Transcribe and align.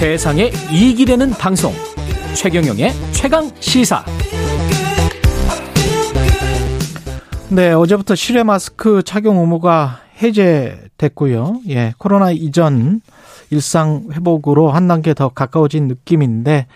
세상에 0.00 0.50
이익이 0.72 1.04
되는 1.04 1.28
방송 1.28 1.74
최경영의 2.34 2.90
최강 3.12 3.50
시사 3.60 4.02
네, 7.50 7.74
어제부터 7.74 8.14
실외 8.14 8.42
마스크 8.42 9.02
착용 9.02 9.36
의무가 9.36 10.00
해제됐고요. 10.22 11.60
예, 11.68 11.92
코로나 11.98 12.30
이전 12.30 13.02
일상 13.50 14.08
회복으로 14.10 14.70
한 14.70 14.88
단계 14.88 15.12
더 15.12 15.28
가까워진 15.28 15.86
느낌인데 15.86 16.66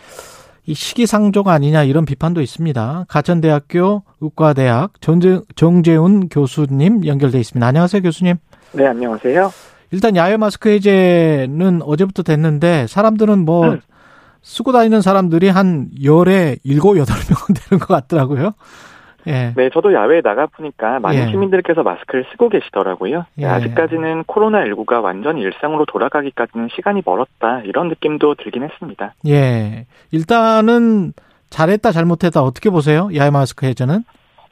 이 0.67 0.75
시기상조가 0.75 1.51
아니냐 1.51 1.85
이런 1.85 2.05
비판도 2.05 2.43
있습니다. 2.43 3.07
가천대학교 3.09 4.03
의과대학 4.21 5.01
정재, 5.01 5.41
정재훈 5.57 6.29
교수님 6.29 7.07
연결돼 7.07 7.41
있습니다. 7.41 7.67
안녕하세요, 7.67 8.03
교수님. 8.03 8.37
네, 8.73 8.87
안녕하세요. 8.87 9.51
일단 9.95 10.17
야외 10.17 10.37
마스크 10.37 10.69
해제는 10.71 11.83
어제부터 11.83 12.25
됐는데 12.25 12.89
사람들은 12.89 13.45
뭐 13.45 13.69
음. 13.69 13.81
쓰고 14.43 14.73
다니는 14.73 15.03
사람들이 15.03 15.49
한 15.49 15.89
열에 16.03 16.57
일곱 16.65 16.99
여덟 16.99 17.15
명은 17.31 17.55
되는 17.55 17.79
것 17.79 17.87
같더라고요. 17.87 18.55
예. 19.29 19.55
네, 19.57 19.71
저도 19.73 19.95
야외에 19.95 20.21
나가 20.21 20.47
보니까 20.47 20.99
많은 20.99 21.19
예. 21.19 21.31
시민들께서 21.31 21.85
마스크를 21.85 22.27
쓰고 22.33 22.49
계시더라고요. 22.49 23.25
예. 23.39 23.47
아직까지는 23.47 24.25
코로나19가 24.25 25.01
완전히 25.01 25.43
일상으로 25.43 25.87
돌아가기까지는 25.87 26.71
시간이 26.75 27.03
멀었다 27.07 27.61
이런 27.65 27.89
느낌도 27.89 28.35
들긴 28.35 28.65
했습니다. 28.65 29.15
예, 29.29 29.87
일단은 30.11 31.13
잘했다 31.51 31.93
잘못했다 31.93 32.43
어떻게 32.43 32.69
보세요? 32.69 33.09
야외 33.15 33.31
마스크 33.31 33.65
해제는? 33.65 34.03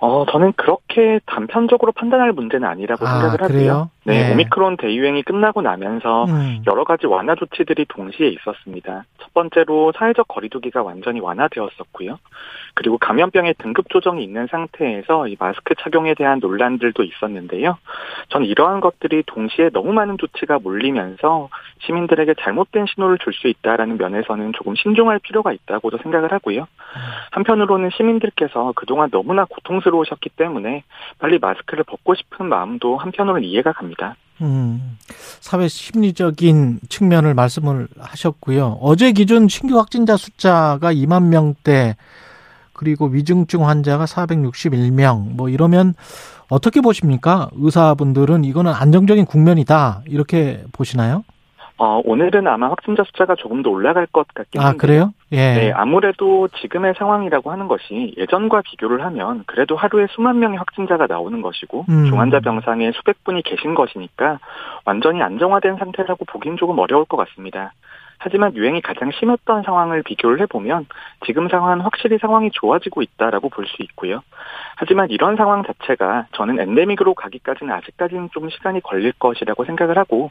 어, 0.05 0.27
저는 0.33 0.53
그렇게 0.57 1.21
단편적으로 1.27 1.93
판단할 1.93 2.33
문제는 2.33 2.67
아니라고 2.67 3.07
아, 3.07 3.21
생각을 3.21 3.43
하고요. 3.43 3.91
네, 4.05 4.25
네, 4.25 4.33
오미크론 4.33 4.77
대유행이 4.79 5.23
끝나고 5.23 5.63
나면서 5.63 6.25
음. 6.25 6.63
여러 6.67 6.85
가지 6.85 7.07
완화 7.07 7.35
조치들이 7.35 7.87
동시에 7.89 8.29
있었습니다. 8.29 9.05
첫 9.19 9.35
번째로 9.35 9.93
사회적 9.97 10.27
거리두기가 10.29 10.83
완전히 10.83 11.21
완화되었었고요. 11.21 12.19
그리고 12.75 12.99
감염병의 12.99 13.55
등급 13.59 13.91
조정이 13.91 14.25
있는 14.25 14.47
상태에서 14.47 15.29
이 15.29 15.37
마스크 15.39 15.75
착용에 15.75 16.15
대한 16.15 16.39
논란들도 16.41 17.03
있었는데요. 17.03 17.79
전 18.31 18.45
이러한 18.45 18.81
것들이 18.81 19.23
동시에 19.27 19.71
너무 19.71 19.93
많은 19.93 20.17
조치가 20.19 20.59
몰리면서 20.59 21.49
시민들에게 21.81 22.35
잘못된 22.41 22.87
신호를 22.87 23.19
줄 23.19 23.33
수 23.33 23.49
있다라는 23.49 23.97
면에서는 23.97 24.53
조금 24.53 24.75
신중할 24.75 25.19
필요가 25.21 25.53
있다고도 25.53 25.99
생각을 26.03 26.33
하고요. 26.33 26.67
한편으로는 27.31 27.91
시민들께서 27.97 28.73
그동안 28.77 29.11
너무나 29.11 29.47
고통스러우셨기 29.47 30.31
때문에 30.37 30.85
빨리 31.19 31.39
마스크를 31.39 31.85
벗고 31.85 32.15
싶은 32.15 32.47
마음도 32.47 32.99
한편으로는 32.99 33.43
이해가 33.45 33.73
갑니다. 33.73 33.92
음, 34.41 34.99
사회 35.41 35.69
심리적인 35.69 36.81
측면을 36.89 37.35
말씀을 37.35 37.89
하셨고요. 37.99 38.79
어제 38.81 39.13
기준 39.13 39.49
신규 39.49 39.79
확진자 39.79 40.17
숫자가 40.17 40.93
2만 40.93 41.25
명대 41.25 41.97
그리고 42.73 43.07
위중증 43.07 43.69
환자가 43.69 44.07
461명 44.07 45.35
뭐 45.35 45.49
이러면 45.49 45.95
어떻게 46.49 46.81
보십니까? 46.81 47.49
의사분들은 47.55 48.45
이거는 48.45 48.73
안정적인 48.73 49.25
국면이다 49.27 50.03
이렇게 50.07 50.65
보시나요? 50.73 51.25
어, 51.79 52.01
오늘은 52.05 52.47
아마 52.47 52.69
확진자 52.71 53.03
숫자가 53.05 53.35
조금 53.35 53.63
더 53.63 53.71
올라갈 53.71 54.07
것 54.07 54.27
같긴 54.35 54.61
한데. 54.61 54.77
아, 54.77 54.79
그래요? 54.79 55.13
예. 55.33 55.37
네, 55.37 55.73
아무래도 55.73 56.49
지금의 56.61 56.95
상황이라고 56.99 57.51
하는 57.51 57.67
것이 57.67 58.15
예전과 58.17 58.63
비교를 58.63 59.05
하면 59.07 59.45
그래도 59.47 59.75
하루에 59.77 60.07
수만 60.11 60.39
명의 60.39 60.59
확진자가 60.59 61.07
나오는 61.07 61.41
것이고 61.43 61.87
음. 61.89 62.05
중환자 62.07 62.41
병상에 62.41 62.93
수백 62.93 63.25
분이 63.25 63.43
계신 63.43 63.75
것이니까 63.75 64.39
완전히 64.85 65.23
안정화된 65.23 65.77
상태라고 65.79 66.25
보긴 66.27 66.57
조금 66.57 66.79
어려울 66.79 67.05
것 67.07 67.17
같습니다. 67.17 67.73
하지만 68.25 68.55
유행이 68.55 68.83
가장 68.83 69.11
심했던 69.11 69.65
상황을 69.65 70.05
비교를 70.05 70.41
해보면 70.43 70.87
지금 71.27 71.49
상황은 71.49 71.81
확실히 71.81 72.19
상황이 72.19 72.51
좋아지고 72.53 73.03
있다라고 73.03 73.49
볼 73.49 73.67
수 73.67 73.83
있고요. 73.83 74.23
하지만 74.77 75.11
이런 75.11 75.37
상황 75.37 75.63
자체가 75.65 76.27
저는 76.33 76.59
endemic으로 76.61 77.15
가기까지는 77.15 77.73
아직까지는 77.75 78.31
좀 78.33 78.51
시간이 78.51 78.81
걸릴 78.81 79.13
것이라고 79.13 79.65
생각을 79.65 79.99
하고 79.99 80.31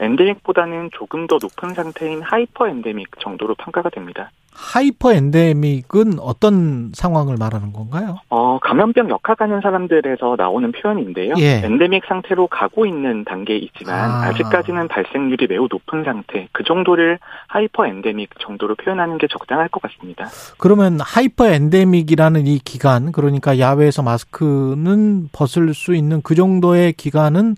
endemic보다는 0.00 0.90
조금 0.92 1.26
더 1.26 1.38
높은 1.40 1.74
상태인 1.74 2.22
hyper 2.22 2.68
endemic 2.68 3.18
정도로 3.20 3.54
평가가 3.54 3.90
됩니다. 3.90 4.30
hyper 4.60 5.12
endemic은 5.12 6.18
어떤 6.18 6.90
상황을 6.92 7.36
말하는 7.38 7.72
건가요? 7.72 8.18
어, 8.28 8.58
감염병 8.58 9.08
역학하는 9.08 9.60
사람들에서 9.60 10.34
나오는 10.36 10.72
표현인데요. 10.72 11.34
예. 11.38 11.62
엔데믹 11.64 12.02
상태로 12.06 12.48
가고 12.48 12.84
있는 12.84 13.24
단계에 13.24 13.56
있지만 13.56 14.10
아. 14.10 14.32
직까지는 14.32 14.88
발생률이 14.88 15.46
매우 15.46 15.68
높은 15.70 16.02
상태, 16.02 16.48
그 16.50 16.64
정도를 16.64 17.20
hyper 17.46 17.86
endemic 17.86 18.30
정도로 18.40 18.74
표현하는 18.74 19.18
게 19.18 19.28
적당할 19.28 19.68
것 19.68 19.80
같습니다. 19.82 20.26
그러면 20.58 20.98
hyper 21.00 21.46
endemic이라는 21.46 22.48
이 22.48 22.58
기간, 22.58 23.12
그러니까 23.12 23.60
야외에서 23.60 24.02
마스크는 24.02 25.28
벗을 25.30 25.72
수 25.72 25.94
있는 25.94 26.20
그 26.22 26.34
정도의 26.34 26.94
기간은 26.94 27.54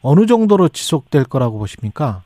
어느 0.00 0.26
정도로 0.26 0.68
지속될 0.68 1.24
거라고 1.24 1.58
보십니까? 1.58 2.22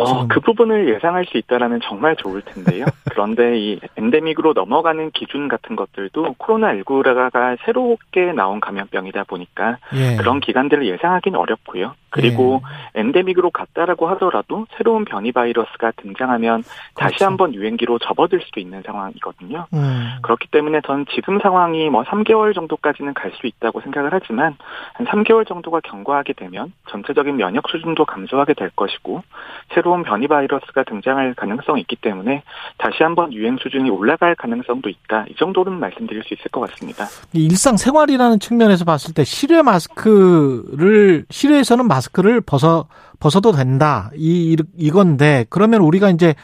어, 0.00 0.26
그 0.26 0.40
부분을 0.40 0.92
예상할 0.92 1.24
수 1.26 1.38
있다라면 1.38 1.80
정말 1.84 2.16
좋을 2.16 2.42
텐데요. 2.42 2.84
그런데 3.10 3.58
이 3.58 3.80
endemic으로 3.96 4.52
넘어가는 4.52 5.10
기준 5.12 5.48
같은 5.48 5.76
것들도 5.76 6.34
코로나19가 6.38 7.56
새롭게 7.64 8.32
나온 8.32 8.60
감염병이다 8.60 9.24
보니까 9.24 9.78
예. 9.94 10.16
그런 10.16 10.40
기간들을 10.40 10.86
예상하기는 10.86 11.38
어렵고요. 11.38 11.94
그리고 12.10 12.62
예. 12.96 13.00
엔데믹으로 13.00 13.50
갔다라고 13.50 14.08
하더라도 14.10 14.66
새로운 14.76 15.04
변이 15.04 15.32
바이러스가 15.32 15.92
등장하면 15.96 16.62
다시 16.94 17.16
그렇죠. 17.16 17.24
한번 17.26 17.54
유행기로 17.54 17.98
접어들 17.98 18.40
수도 18.40 18.60
있는 18.60 18.82
상황이거든요. 18.82 19.66
음. 19.74 20.16
그렇기 20.22 20.48
때문에 20.50 20.80
전 20.86 21.04
지금 21.14 21.38
상황이 21.40 21.90
뭐 21.90 22.02
3개월 22.04 22.54
정도까지는 22.54 23.14
갈 23.14 23.36
수 23.36 23.46
있다고 23.46 23.80
생각을 23.80 24.10
하지만 24.12 24.56
한 24.94 25.06
3개월 25.06 25.46
정도가 25.46 25.80
경과하게 25.80 26.32
되면 26.34 26.72
전체적인 26.88 27.36
면역 27.36 27.68
수준도 27.68 28.04
감소하게 28.04 28.54
될 28.54 28.70
것이고 28.70 29.22
새로 29.74 29.85
운 29.86 30.02
변이 30.02 30.26
바이러스가 30.26 30.84
등장할 30.84 31.34
가능성이 31.34 31.82
있기 31.82 31.96
때문에 31.96 32.42
다시 32.78 33.02
한번 33.02 33.32
유행 33.32 33.56
수준이 33.60 33.90
올라갈 33.90 34.34
가능성도 34.34 34.88
있다. 34.88 35.26
이 35.28 35.34
정도는 35.36 35.78
말씀드릴 35.78 36.22
수 36.24 36.34
있을 36.34 36.50
것 36.50 36.68
같습니다. 36.70 37.06
일상 37.32 37.76
생활이라는 37.76 38.40
측면에서 38.40 38.84
봤을 38.84 39.14
때 39.14 39.24
실외 39.24 39.62
마스크를 39.62 41.26
실외에서는 41.30 41.86
마스크 41.86 42.16
마스크를 42.16 42.40
벗어 42.40 42.86
벗어도 43.20 43.52
된다. 43.52 44.10
이 44.14 44.56
이건데 44.76 45.44
그러면 45.50 45.80
우리가 45.82 46.10
이제 46.10 46.34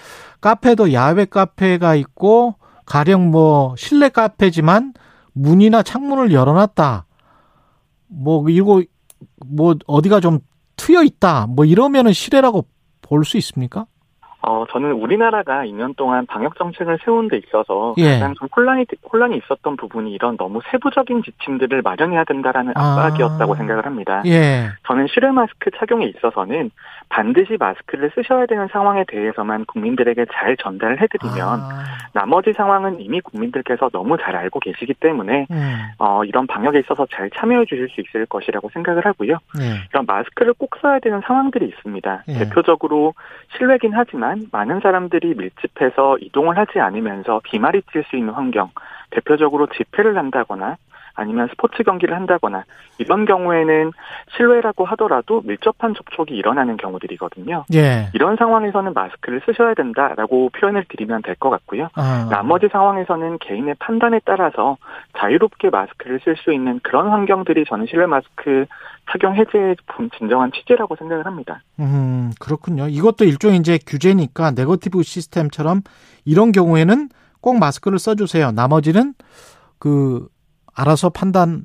카페도 0.40 0.92
야외 0.92 1.24
카페가 1.24 1.94
있고 1.96 2.56
가령 2.84 3.30
뭐 3.30 3.74
실내 3.76 4.08
카페지만 4.08 4.92
문이나 5.32 5.82
창문을 5.82 6.32
열어놨다. 6.32 7.06
뭐 8.08 8.48
이거 8.48 8.82
뭐 9.46 9.74
어디가 9.86 10.20
좀 10.20 10.40
트여 10.76 11.02
있다. 11.02 11.46
뭐 11.48 11.64
이러면은 11.64 12.12
실외라고 12.12 12.66
볼수 13.12 13.36
있습니까? 13.36 13.86
어, 14.44 14.64
저는 14.70 14.92
우리나라가 14.92 15.64
2년 15.64 15.96
동안 15.96 16.26
방역 16.26 16.56
정책을 16.56 16.98
세운 17.04 17.28
데 17.28 17.38
있어서 17.38 17.94
예. 17.98 18.14
가장 18.14 18.34
좀 18.34 18.48
혼란이, 18.54 18.84
혼란이 19.12 19.36
있었던 19.36 19.76
부분이 19.76 20.12
이런 20.12 20.36
너무 20.36 20.60
세부적인 20.70 21.22
지침들을 21.22 21.82
마련해야 21.82 22.24
된다라는 22.24 22.72
아. 22.76 22.94
압박이었다고 22.98 23.52
아. 23.52 23.56
생각을 23.56 23.86
합니다. 23.86 24.22
예. 24.26 24.68
저는 24.88 25.06
실외 25.08 25.30
마스크 25.30 25.70
착용에 25.78 26.06
있어서는 26.06 26.72
반드시 27.08 27.56
마스크를 27.56 28.10
쓰셔야 28.16 28.46
되는 28.46 28.66
상황에 28.72 29.04
대해서만 29.06 29.64
국민들에게 29.66 30.26
잘 30.32 30.56
전달을 30.56 31.00
해드리면 31.00 31.60
아. 31.60 31.84
나머지 32.12 32.52
상황은 32.52 33.00
이미 33.00 33.20
국민들께서 33.20 33.90
너무 33.90 34.16
잘 34.18 34.34
알고 34.34 34.58
계시기 34.58 34.94
때문에 34.94 35.46
음. 35.52 35.78
어, 35.98 36.24
이런 36.24 36.48
방역에 36.48 36.80
있어서 36.80 37.06
잘 37.12 37.30
참여해 37.30 37.66
주실 37.66 37.88
수 37.90 38.00
있을 38.00 38.26
것이라고 38.26 38.70
생각을 38.70 39.06
하고요. 39.06 39.38
예. 39.60 39.82
이런 39.90 40.04
마스크를 40.04 40.54
꼭 40.54 40.70
써야 40.80 40.98
되는 40.98 41.20
상황들이 41.24 41.66
있습니다. 41.66 42.24
예. 42.26 42.32
대표적으로 42.32 43.14
실외긴 43.56 43.92
하지만 43.94 44.31
하지만 44.32 44.46
많은 44.50 44.80
사람들이 44.80 45.34
밀집해서 45.34 46.16
이동을 46.18 46.56
하지 46.56 46.80
않으면서 46.80 47.40
비말이 47.44 47.82
튈 47.92 48.02
수 48.04 48.16
있는 48.16 48.32
환경, 48.32 48.70
대표적으로 49.10 49.66
집회를 49.68 50.16
한다거나 50.16 50.76
아니면 51.14 51.48
스포츠 51.48 51.82
경기를 51.82 52.14
한다거나 52.16 52.64
이런 52.98 53.24
경우에는 53.24 53.92
실외라고 54.36 54.84
하더라도 54.86 55.42
밀접한 55.44 55.94
접촉이 55.94 56.36
일어나는 56.36 56.76
경우들이거든요. 56.76 57.64
예. 57.74 58.08
이런 58.14 58.36
상황에서는 58.36 58.92
마스크를 58.94 59.42
쓰셔야 59.44 59.74
된다라고 59.74 60.50
표현을 60.50 60.84
드리면 60.88 61.22
될 61.22 61.32
것 61.42 61.50
같고요. 61.50 61.88
아. 61.94 62.28
나머지 62.30 62.68
상황에서는 62.70 63.38
개인의 63.38 63.74
판단에 63.80 64.20
따라서 64.24 64.76
자유롭게 65.18 65.70
마스크를 65.70 66.20
쓸 66.22 66.36
수 66.36 66.52
있는 66.52 66.78
그런 66.82 67.08
환경들이 67.08 67.64
저는 67.68 67.86
실외 67.86 68.06
마스크 68.06 68.66
착용 69.10 69.34
해제의 69.34 69.76
진정한 70.16 70.52
취지라고 70.52 70.94
생각을 70.96 71.26
합니다. 71.26 71.62
음, 71.80 72.30
그렇군요. 72.38 72.86
이것도 72.88 73.24
일종의 73.24 73.58
이제 73.58 73.78
규제니까 73.84 74.52
네거티브 74.52 75.02
시스템처럼 75.02 75.80
이런 76.24 76.52
경우에는 76.52 77.08
꼭 77.40 77.58
마스크를 77.58 77.98
써주세요. 77.98 78.52
나머지는 78.52 79.14
그 79.80 80.28
알아서 80.74 81.10
판단해 81.10 81.62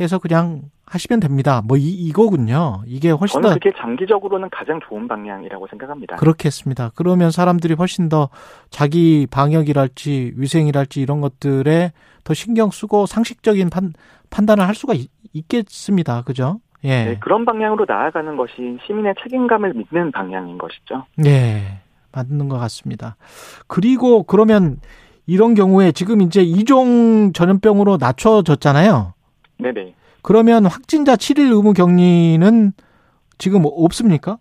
해서 0.00 0.18
그냥 0.18 0.62
하시면 0.86 1.20
됩니다. 1.20 1.60
뭐 1.66 1.76
이, 1.76 1.90
이거군요. 1.90 2.82
이게 2.86 3.10
훨씬 3.10 3.42
저는 3.42 3.54
그게 3.54 3.72
장기적으로는 3.76 4.48
가장 4.50 4.80
좋은 4.88 5.06
방향이라고 5.06 5.66
생각합니다. 5.68 6.16
그렇겠습니다. 6.16 6.92
그러면 6.94 7.30
사람들이 7.30 7.74
훨씬 7.74 8.08
더 8.08 8.30
자기 8.70 9.26
방역이랄지 9.30 10.34
위생이랄지 10.36 11.00
이런 11.00 11.20
것들에 11.20 11.92
더 12.24 12.34
신경 12.34 12.70
쓰고 12.70 13.06
상식적인 13.06 13.70
판, 13.70 13.92
판단을 14.30 14.66
할 14.66 14.74
수가 14.74 14.94
있, 14.94 15.10
겠습니다 15.48 16.22
그죠? 16.22 16.60
예. 16.84 17.04
네, 17.04 17.18
그런 17.20 17.44
방향으로 17.44 17.84
나아가는 17.86 18.36
것이 18.36 18.78
시민의 18.86 19.14
책임감을 19.22 19.74
믿는 19.74 20.12
방향인 20.12 20.58
것이죠. 20.58 21.04
네. 21.16 21.80
맞는 22.12 22.48
것 22.48 22.58
같습니다. 22.58 23.16
그리고 23.66 24.22
그러면 24.22 24.80
이런 25.28 25.54
경우에 25.54 25.92
지금 25.92 26.22
이제 26.22 26.42
이종 26.42 27.34
전염병으로 27.34 27.98
낮춰졌잖아요. 27.98 29.12
네네. 29.58 29.94
그러면 30.22 30.64
확진자 30.64 31.16
7일 31.16 31.52
의무 31.52 31.74
격리는 31.74 32.72
지금 33.36 33.62
없습니까? 33.66 34.38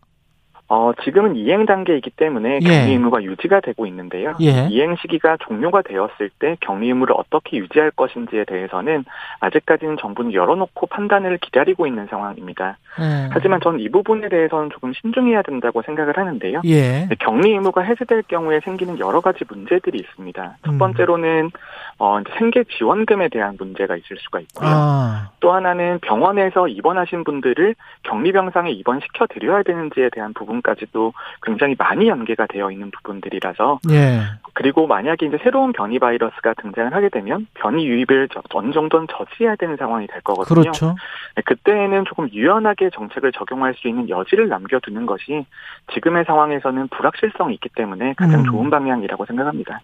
어, 0.69 0.91
지금은 1.03 1.37
이행 1.37 1.65
단계이기 1.65 2.09
때문에 2.11 2.59
예. 2.61 2.67
격리 2.67 2.91
의무가 2.91 3.23
유지가 3.23 3.61
되고 3.61 3.85
있는데요. 3.85 4.35
예. 4.41 4.67
이행 4.69 4.97
시기가 4.97 5.37
종료가 5.37 5.83
되었을 5.83 6.29
때 6.39 6.57
격리 6.59 6.87
의무를 6.87 7.15
어떻게 7.17 7.57
유지할 7.57 7.91
것인지에 7.91 8.43
대해서는 8.45 9.05
아직까지는 9.39 9.97
정부는 9.97 10.33
열어놓고 10.33 10.87
판단을 10.87 11.37
기다리고 11.37 11.87
있는 11.87 12.07
상황입니다. 12.07 12.77
예. 12.99 13.29
하지만 13.31 13.61
전 13.61 13.77
이 13.77 13.89
부분에 13.89 14.27
대해서는 14.29 14.69
조금 14.71 14.91
신중해야 14.93 15.43
된다고 15.43 15.81
생각을 15.81 16.17
하는데요. 16.17 16.61
예. 16.65 17.07
격리 17.19 17.51
의무가 17.51 17.81
해제될 17.81 18.23
경우에 18.23 18.59
생기는 18.61 18.99
여러 18.99 19.21
가지 19.21 19.45
문제들이 19.47 19.99
있습니다. 19.99 20.57
첫 20.65 20.71
음. 20.71 20.77
번째로는 20.77 21.51
어, 21.99 22.19
생계 22.37 22.63
지원금에 22.77 23.29
대한 23.29 23.55
문제가 23.57 23.95
있을 23.95 24.17
수가 24.17 24.39
있고요. 24.41 24.69
아. 24.69 25.29
또 25.39 25.53
하나는 25.53 25.99
병원에서 25.99 26.67
입원하신 26.67 27.23
분들을 27.23 27.75
격리 28.03 28.31
병상에 28.31 28.71
입원시켜 28.71 29.27
드려야 29.27 29.63
되는지에 29.63 30.09
대한 30.11 30.33
부분 30.33 30.56
까지도 30.61 31.13
굉장히 31.41 31.75
많이 31.77 32.07
연계가 32.07 32.47
되어 32.47 32.71
있는 32.71 32.91
부분들이라서 32.91 33.79
예. 33.91 34.21
그리고 34.53 34.87
만약에 34.87 35.25
이제 35.25 35.37
새로운 35.43 35.71
변이 35.71 35.99
바이러스가 35.99 36.53
등장을 36.55 36.93
하게 36.93 37.09
되면 37.09 37.47
변이 37.53 37.85
유입을 37.87 38.29
어느 38.53 38.71
정도는 38.71 39.07
저지해야 39.11 39.55
되는 39.55 39.77
상황이 39.77 40.07
될 40.07 40.21
거거든요. 40.21 40.61
그렇죠. 40.61 40.95
네, 41.35 41.41
그때는 41.45 42.05
조금 42.05 42.29
유연하게 42.31 42.89
정책을 42.93 43.31
적용할 43.33 43.75
수 43.75 43.87
있는 43.87 44.09
여지를 44.09 44.49
남겨두는 44.49 45.05
것이 45.05 45.45
지금의 45.93 46.25
상황에서는 46.25 46.87
불확실성이 46.87 47.55
있기 47.55 47.69
때문에 47.75 48.13
가장 48.17 48.39
음. 48.39 48.45
좋은 48.45 48.69
방향이라고 48.69 49.25
생각합니다. 49.25 49.81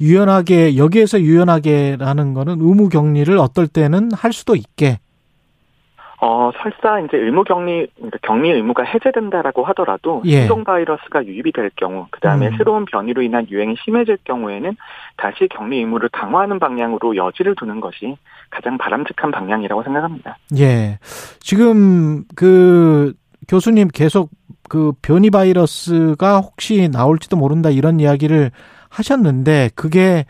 유연하게 0.00 0.76
여기에서 0.76 1.20
유연하게라는 1.20 2.34
거는 2.34 2.60
의무 2.60 2.88
격리를 2.88 3.36
어떨 3.36 3.68
때는 3.68 4.10
할 4.12 4.32
수도 4.32 4.56
있게. 4.56 4.98
어, 6.22 6.50
설사 6.62 7.00
이제 7.00 7.16
의무 7.16 7.44
격리, 7.44 7.86
그러니까 7.96 8.18
격리 8.22 8.50
의무가 8.50 8.82
해제된다라고 8.84 9.64
하더라도 9.66 10.22
예. 10.26 10.40
신종 10.40 10.64
바이러스가 10.64 11.24
유입이 11.24 11.52
될 11.52 11.70
경우, 11.76 12.06
그 12.10 12.20
다음에 12.20 12.48
음. 12.48 12.56
새로운 12.58 12.84
변이로 12.84 13.22
인한 13.22 13.46
유행이 13.48 13.76
심해질 13.82 14.18
경우에는 14.24 14.76
다시 15.16 15.48
격리 15.48 15.78
의무를 15.78 16.10
강화하는 16.10 16.58
방향으로 16.58 17.16
여지를 17.16 17.54
두는 17.56 17.80
것이 17.80 18.16
가장 18.50 18.76
바람직한 18.76 19.30
방향이라고 19.30 19.82
생각합니다. 19.82 20.36
예. 20.58 20.98
지금 21.40 22.24
그 22.36 23.14
교수님 23.48 23.88
계속 23.88 24.28
그 24.68 24.92
변이 25.00 25.30
바이러스가 25.30 26.40
혹시 26.40 26.90
나올지도 26.92 27.36
모른다 27.36 27.70
이런 27.70 27.98
이야기를 27.98 28.50
하셨는데 28.90 29.70
그게 29.74 30.26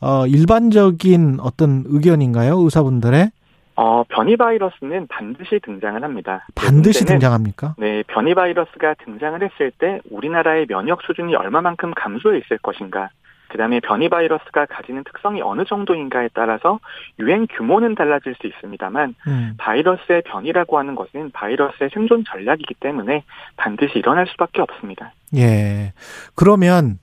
어 0.00 0.26
일반적인 0.26 1.38
어떤 1.40 1.84
의견인가요? 1.86 2.58
의사분들의? 2.58 3.30
어, 3.74 4.04
변이 4.04 4.36
바이러스는 4.36 5.06
반드시 5.08 5.58
등장을 5.60 6.02
합니다. 6.02 6.46
반드시 6.54 7.04
등장합니까? 7.04 7.74
네, 7.78 8.02
변이 8.06 8.34
바이러스가 8.34 8.94
등장을 9.04 9.42
했을 9.42 9.70
때 9.78 10.00
우리나라의 10.10 10.66
면역 10.66 11.02
수준이 11.02 11.34
얼마만큼 11.34 11.94
감소해 11.94 12.38
있을 12.38 12.58
것인가. 12.58 13.10
그 13.48 13.58
다음에 13.58 13.80
변이 13.80 14.08
바이러스가 14.08 14.64
가지는 14.64 15.04
특성이 15.04 15.42
어느 15.42 15.64
정도인가에 15.66 16.30
따라서 16.32 16.80
유행 17.18 17.46
규모는 17.46 17.94
달라질 17.94 18.34
수 18.40 18.46
있습니다만, 18.46 19.14
음. 19.26 19.54
바이러스의 19.58 20.22
변이라고 20.22 20.78
하는 20.78 20.94
것은 20.94 21.30
바이러스의 21.32 21.90
생존 21.92 22.24
전략이기 22.24 22.74
때문에 22.80 23.24
반드시 23.56 23.98
일어날 23.98 24.26
수밖에 24.28 24.62
없습니다. 24.62 25.12
예. 25.36 25.92
그러면 26.34 26.98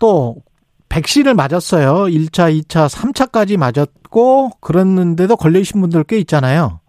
또 0.00 0.36
백신을 0.96 1.34
맞았어요. 1.34 2.06
1차, 2.06 2.50
2차, 2.62 2.88
3차까지 2.88 3.58
맞았고 3.58 4.50
그랬는데도 4.60 5.36
걸리신 5.36 5.80
분들 5.82 6.04
꽤 6.04 6.16
있잖아요. 6.20 6.80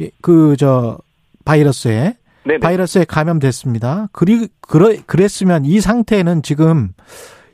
예, 0.00 0.10
그저 0.20 0.98
바이러스에 1.44 2.16
네네. 2.44 2.58
바이러스에 2.58 3.04
감염됐습니다. 3.04 4.08
그리 4.10 4.48
그러, 4.60 4.92
그랬으면 5.06 5.64
이 5.64 5.80
상태는 5.80 6.42
지금 6.42 6.90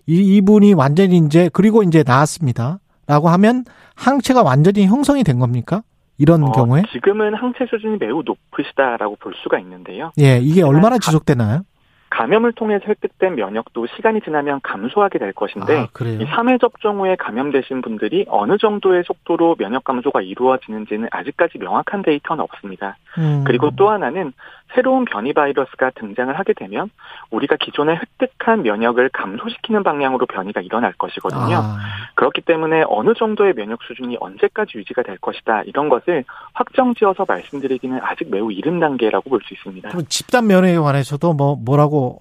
이 0.07 0.37
이분이 0.37 0.73
완전히 0.73 1.19
이제 1.19 1.51
그리고 1.53 1.83
이제 1.83 2.03
나았습니다 2.07 2.81
라고 3.07 3.29
하면 3.29 3.65
항체가 3.97 4.43
완전히 4.43 4.87
형성이 4.87 5.25
된 5.25 5.39
겁니까? 5.39 5.83
이런 6.17 6.43
어, 6.43 6.53
경우에 6.53 6.83
지금은 6.93 7.35
항체 7.35 7.67
수준이 7.69 7.99
매우 7.99 8.23
높으시다라고 8.25 9.17
볼 9.17 9.35
수가 9.43 9.59
있는데요. 9.59 10.13
예, 10.21 10.39
이게 10.39 10.63
얼마나 10.63 10.99
지속되나요? 10.99 11.63
감염을 12.11 12.53
통해서 12.53 12.85
획득된 12.89 13.37
면역도 13.37 13.87
시간이 13.95 14.21
지나면 14.23 14.61
감소하게 14.63 15.19
될 15.19 15.33
것인데 15.33 15.79
아, 15.79 15.85
이 15.85 16.27
3회 16.27 16.61
접종 16.61 17.01
후에 17.01 17.17
감염되신 17.17 17.81
분들이 17.83 18.27
어느 18.29 18.59
정도의 18.59 19.05
속도로 19.07 19.55
면역 19.57 19.85
감소가 19.85 20.21
이루어지는지는 20.21 21.09
아직까지 21.13 21.59
명확한 21.59 22.03
데이터는 22.03 22.43
없습니다. 22.43 22.97
음. 23.19 23.45
그리고 23.47 23.71
또 23.77 23.91
하나는 23.91 24.33
새로운 24.75 25.05
변이 25.05 25.33
바이러스가 25.33 25.91
등장을 25.97 26.39
하게 26.39 26.53
되면 26.53 26.91
우리가 27.31 27.57
기존에 27.57 27.97
획득한 27.97 28.63
면역을 28.63 29.11
감소시키는 29.11 29.83
방향으로 29.83 30.27
변이가 30.27 30.61
일어날 30.61 30.93
것이거든요. 30.93 31.57
아. 31.57 31.79
그렇기 32.15 32.43
때문에 32.43 32.85
어느 32.89 33.15
정도의 33.15 33.55
면역 33.55 33.83
수준이 33.83 34.17
언제까지 34.21 34.79
유지가 34.79 35.03
될 35.03 35.19
것이다 35.19 35.63
이런 35.63 35.89
것을 35.89 36.25
확정지어서 36.55 37.25
말씀드리기는 37.27 37.99
아직 38.03 38.31
매우 38.31 38.53
이른 38.53 38.79
단계라고 38.81 39.29
볼 39.29 39.41
수 39.43 39.55
있습니다. 39.55 39.89
그럼 39.89 40.05
집단 40.09 40.47
면역에 40.47 40.77
관해서도 40.79 41.33
뭐 41.33 41.57
뭐라고 41.57 42.19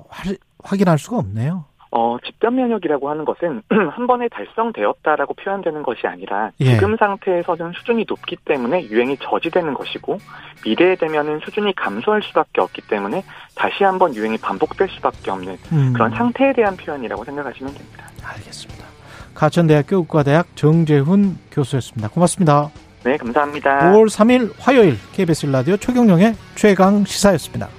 확인할 0.64 0.98
수가 0.98 1.18
없네요. 1.18 1.66
어, 1.92 2.18
집단 2.24 2.56
면역이라고 2.56 3.10
하는 3.10 3.26
것은 3.26 3.64
한 3.70 4.08
번에 4.08 4.28
달성되었다라고 4.30 5.34
표현되는 5.34 5.84
것이 5.84 6.06
아니라 6.06 6.52
예. 6.60 6.74
지금 6.74 6.96
상태에서는 6.98 7.74
수준이 7.74 8.06
높기 8.08 8.36
때문에 8.46 8.84
유행이 8.90 9.18
저지되는 9.18 9.74
것이고 9.74 10.20
미래에 10.66 10.96
되면은 10.96 11.40
수준이 11.40 11.74
감소할 11.76 12.22
수밖에 12.22 12.62
없기 12.62 12.82
때문에 12.84 13.24
다시 13.56 13.84
한번 13.84 14.14
유행이 14.16 14.38
반복될 14.38 14.90
수밖에 14.90 15.32
없는 15.32 15.58
음. 15.72 15.94
그런 15.94 16.12
상태에 16.12 16.54
대한 16.54 16.78
표현이라고 16.78 17.24
생각하시면 17.24 17.74
됩니다. 17.74 18.06
알겠습니다. 18.24 18.86
가천대학교 19.34 19.98
의과대학 19.98 20.56
정재훈 20.56 21.38
교수였습니다. 21.52 22.10
고맙습니다. 22.10 22.70
네, 23.04 23.16
감사합니다. 23.16 23.92
5월 23.94 24.08
3일 24.08 24.52
화요일 24.60 24.98
KBS 25.14 25.46
라디오 25.48 25.78
최경령의 25.78 26.36
최강 26.56 27.06
시사였습니다. 27.06 27.79